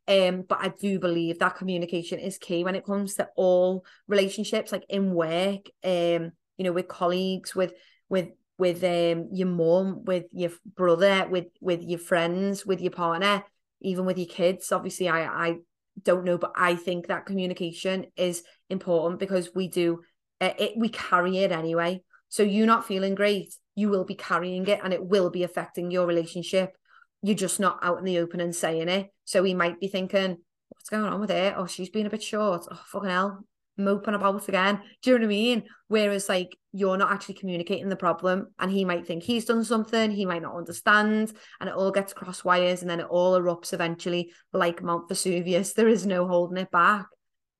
[0.08, 4.72] Um, but I do believe that communication is key when it comes to all relationships,
[4.72, 7.74] like in work, um, you know, with colleagues, with
[8.08, 13.44] with with um your mom, with your brother, with with your friends, with your partner,
[13.82, 14.72] even with your kids.
[14.72, 15.56] Obviously, I I
[16.02, 20.00] don't know, but I think that communication is important because we do
[20.40, 20.72] uh, it.
[20.76, 22.02] We carry it anyway.
[22.28, 25.90] So you're not feeling great you will be carrying it and it will be affecting
[25.90, 26.76] your relationship.
[27.22, 29.08] You're just not out in the open and saying it.
[29.24, 30.36] So he might be thinking,
[30.68, 31.54] what's going on with it?
[31.56, 32.66] Oh, she's been a bit short.
[32.70, 33.44] Oh, fucking hell,
[33.78, 34.80] moping about again.
[35.02, 35.62] Do you know what I mean?
[35.88, 40.10] Whereas like you're not actually communicating the problem and he might think he's done something,
[40.10, 43.72] he might not understand, and it all gets cross wires and then it all erupts
[43.72, 45.72] eventually like Mount Vesuvius.
[45.72, 47.06] There is no holding it back.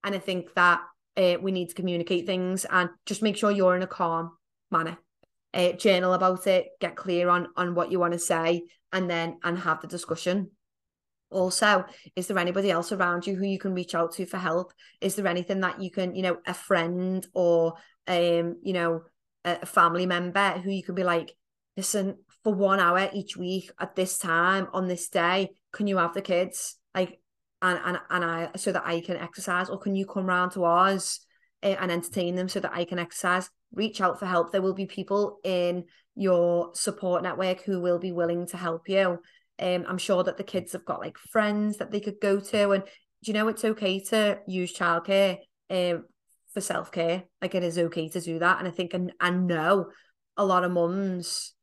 [0.05, 0.81] And I think that
[1.17, 4.33] uh, we need to communicate things and just make sure you're in a calm
[4.71, 4.99] manner
[5.55, 9.39] uh, journal about it, get clear on on what you want to say, and then
[9.43, 10.51] and have the discussion.
[11.31, 11.85] Also,
[12.17, 14.73] is there anybody else around you who you can reach out to for help?
[15.01, 17.75] Is there anything that you can, you know, a friend or
[18.09, 19.03] um, you know,
[19.45, 21.33] a family member who you could be like,
[21.77, 26.15] listen, for one hour each week at this time on this day, can you have
[26.15, 26.77] the kids?
[26.95, 27.21] Like
[27.63, 30.65] and and and I so that I can exercise, or can you come round to
[30.65, 31.21] ours
[31.63, 33.51] and entertain them so that I can exercise?
[33.73, 34.51] reach out for help.
[34.51, 39.19] There will be people in your support network who will be willing to help you.
[39.59, 42.71] Um, I'm sure that the kids have got like friends that they could go to,
[42.71, 42.91] and do
[43.31, 46.05] you know it's okay to use childcare um,
[46.53, 47.25] for self care.
[47.43, 49.91] Like it is okay to do that, and I think and I know
[50.37, 51.55] a lot of mums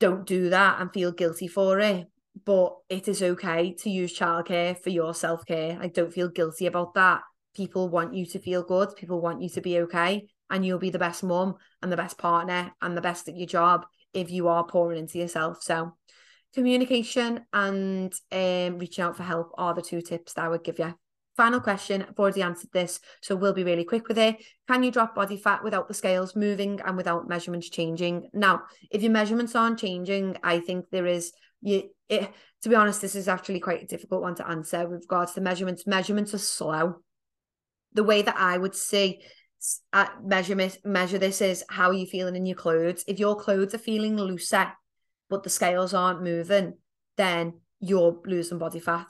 [0.00, 2.06] don't do that and feel guilty for it.
[2.44, 5.78] But it is okay to use childcare for your self care.
[5.80, 7.22] I don't feel guilty about that.
[7.56, 8.94] People want you to feel good.
[8.96, 12.18] People want you to be okay and you'll be the best mom and the best
[12.18, 15.62] partner and the best at your job if you are pouring into yourself.
[15.62, 15.96] So
[16.54, 20.78] communication and um, reaching out for help are the two tips that I would give
[20.78, 20.94] you.
[21.34, 24.36] Final question, I've already answered this, so we'll be really quick with it.
[24.68, 28.28] Can you drop body fat without the scales moving and without measurements changing?
[28.34, 32.30] Now, if your measurements aren't changing, I think there is you it,
[32.62, 35.40] to be honest, this is actually quite a difficult one to answer with regards to
[35.40, 35.86] measurements.
[35.86, 36.96] Measurements are slow.
[37.96, 39.22] The way that I would see
[39.92, 43.04] at measure measure this is how are you feeling in your clothes.
[43.08, 44.72] If your clothes are feeling looser,
[45.28, 46.74] but the scales aren't moving,
[47.16, 49.08] then you're losing body fat.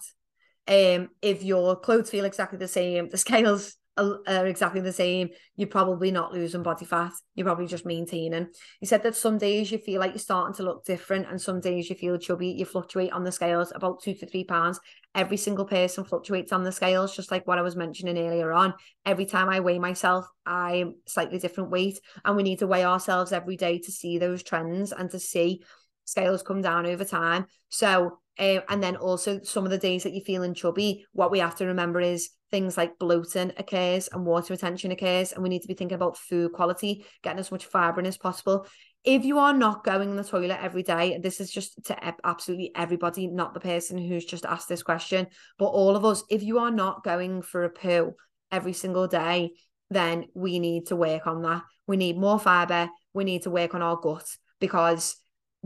[0.69, 5.69] Um, if your clothes feel exactly the same, the scales are, exactly the same, you're
[5.69, 7.13] probably not losing body fat.
[7.35, 8.49] You're probably just maintaining.
[8.81, 11.61] He said that some days you feel like you're starting to look different, and some
[11.61, 12.49] days you feel chubby.
[12.49, 14.81] You fluctuate on the scales about two to three pounds.
[15.15, 18.75] Every single person fluctuates on the scales, just like what I was mentioning earlier on.
[19.05, 23.33] Every time I weigh myself, I'm slightly different weight, and we need to weigh ourselves
[23.33, 25.63] every day to see those trends and to see
[26.07, 27.45] scales come down over time.
[27.69, 31.39] So, um, and then also some of the days that you're feeling chubby, what we
[31.41, 35.63] have to remember is things like bloating occurs and water retention occurs, and we need
[35.63, 38.67] to be thinking about food quality, getting as much fibre in as possible.
[39.05, 42.73] If you are not going in the toilet every day, this is just to absolutely
[42.75, 45.29] everybody, not the person who's just asked this question,
[45.59, 48.15] but all of us, if you are not going for a poo
[48.51, 49.53] every single day,
[49.91, 51.63] then we need to work on that.
[51.87, 52.89] We need more fibre.
[53.15, 54.27] We need to work on our gut
[54.61, 55.17] because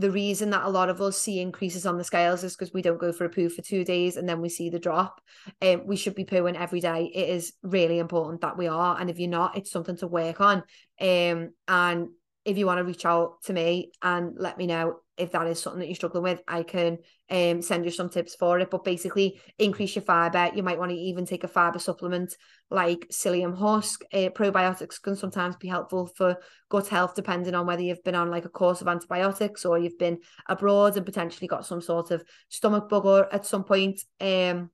[0.01, 2.81] the reason that a lot of us see increases on the scales is because we
[2.81, 5.21] don't go for a poo for two days and then we see the drop.
[5.61, 7.11] Um, we should be pooing every day.
[7.13, 8.99] It is really important that we are.
[8.99, 10.63] And if you're not, it's something to work on.
[10.99, 12.09] Um, and
[12.45, 15.61] if you want to reach out to me and let me know if that is
[15.61, 16.97] something that you're struggling with, I can
[17.31, 18.69] um, send you some tips for it.
[18.69, 20.51] But basically, increase your fiber.
[20.53, 22.35] You might want to even take a fiber supplement
[22.69, 24.03] like psyllium husk.
[24.13, 26.37] Uh, probiotics can sometimes be helpful for
[26.69, 29.97] gut health, depending on whether you've been on like a course of antibiotics or you've
[29.97, 34.01] been abroad and potentially got some sort of stomach bug or at some point.
[34.19, 34.69] Um,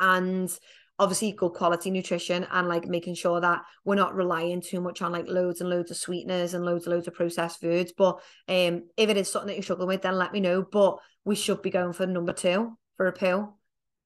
[0.00, 0.50] and
[0.98, 5.10] obviously good quality nutrition and like making sure that we're not relying too much on
[5.10, 7.92] like loads and loads of sweeteners and loads and loads of processed foods.
[7.96, 10.62] But um, if it is something that you're struggling with, then let me know.
[10.62, 13.58] But we should be going for number two for a pill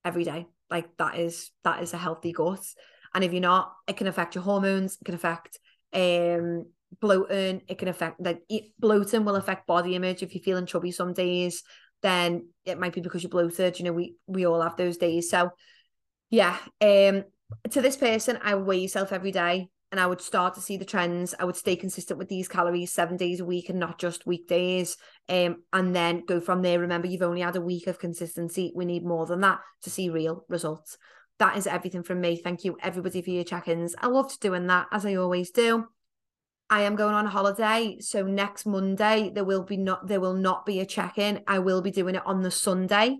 [0.04, 0.46] every day.
[0.70, 2.64] Like that is that is a healthy gut.
[3.14, 4.96] And if you're not, it can affect your hormones.
[5.00, 5.58] It can affect
[5.92, 6.66] um
[7.00, 7.62] bloating.
[7.68, 8.42] It can affect like
[8.78, 10.22] bloating will affect body image.
[10.22, 11.62] If you're feeling chubby some days,
[12.02, 13.78] then it might be because you're bloated.
[13.78, 15.30] You know, we we all have those days.
[15.30, 15.50] So
[16.30, 16.58] yeah.
[16.80, 17.24] Um,
[17.70, 20.76] to this person, I would weigh yourself every day and I would start to see
[20.76, 21.34] the trends.
[21.38, 24.96] I would stay consistent with these calories seven days a week and not just weekdays.
[25.28, 26.78] Um, and then go from there.
[26.78, 28.72] Remember, you've only had a week of consistency.
[28.74, 30.98] We need more than that to see real results.
[31.38, 32.36] That is everything from me.
[32.36, 33.94] Thank you, everybody, for your check-ins.
[33.98, 35.86] I loved doing that as I always do.
[36.70, 40.66] I am going on holiday, so next Monday there will be not there will not
[40.66, 41.40] be a check-in.
[41.46, 43.16] I will be doing it on the Sunday.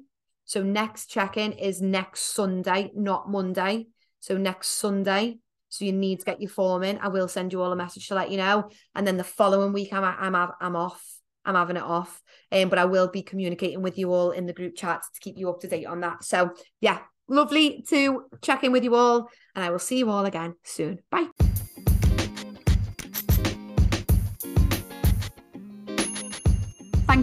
[0.49, 3.89] So next check-in is next Sunday, not Monday.
[4.21, 5.41] So next Sunday.
[5.69, 6.99] So you need to get your form in.
[6.99, 8.71] I will send you all a message to let you know.
[8.95, 11.05] And then the following week, I'm I'm I'm off.
[11.45, 12.23] I'm having it off.
[12.51, 15.37] Um, but I will be communicating with you all in the group chat to keep
[15.37, 16.25] you up to date on that.
[16.25, 20.25] So yeah, lovely to check in with you all, and I will see you all
[20.25, 21.01] again soon.
[21.11, 21.48] Bye.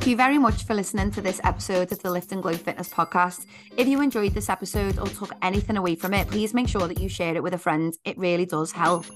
[0.06, 2.89] Thank you very much for listening to this episode of the Lift and Glow Fitness
[2.89, 3.47] podcast.
[3.76, 6.99] If you enjoyed this episode or took anything away from it, please make sure that
[6.99, 7.91] you share it with a friend.
[8.06, 9.08] It really does help.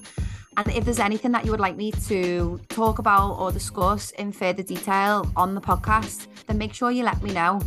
[0.56, 4.32] And if there's anything that you would like me to talk about or discuss in
[4.32, 7.60] further detail on the podcast, then make sure you let me know.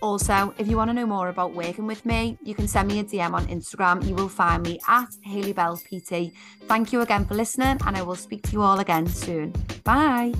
[0.00, 3.00] Also, if you want to know more about working with me, you can send me
[3.00, 4.02] a DM on Instagram.
[4.08, 6.32] You will find me at Hayley Bell PT.
[6.68, 9.52] Thank you again for listening, and I will speak to you all again soon.
[9.84, 10.32] Bye.